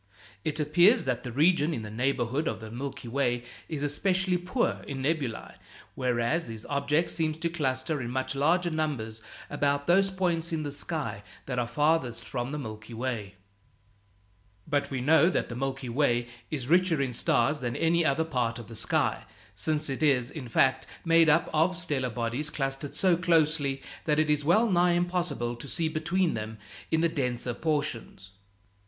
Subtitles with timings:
[0.43, 4.83] It appears that the region in the neighborhood of the Milky Way is especially poor
[4.87, 5.57] in nebulæ,
[5.93, 10.71] whereas these objects seem to cluster in much larger numbers about those points in the
[10.71, 13.35] sky that are farthest from the Milky Way.
[14.65, 18.57] But we know that the Milky Way is richer in stars than any other part
[18.57, 23.15] of the sky, since it is, in fact, made up of stellar bodies clustered so
[23.15, 26.57] closely that it is wellnigh impossible to see between them
[26.89, 28.31] in the denser portions.